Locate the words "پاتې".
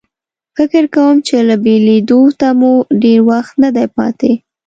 3.95-4.31